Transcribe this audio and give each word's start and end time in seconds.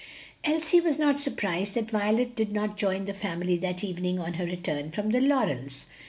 Elsie 0.43 0.81
was 0.81 0.97
not 0.97 1.19
surprised 1.19 1.75
that 1.75 1.91
Violet 1.91 2.35
did 2.35 2.51
not 2.51 2.75
join 2.75 3.05
the 3.05 3.13
family 3.13 3.55
that 3.57 3.83
evening 3.83 4.17
on 4.19 4.33
her 4.33 4.45
return 4.45 4.89
from 4.89 5.11
the 5.11 5.21
Laurels. 5.21 5.85